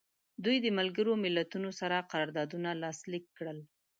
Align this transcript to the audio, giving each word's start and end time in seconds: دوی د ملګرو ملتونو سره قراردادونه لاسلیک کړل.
دوی 0.43 0.57
د 0.61 0.67
ملګرو 0.79 1.13
ملتونو 1.23 1.69
سره 1.79 2.05
قراردادونه 2.11 2.69
لاسلیک 2.83 3.25
کړل. 3.37 3.57